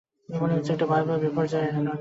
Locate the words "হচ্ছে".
0.53-0.71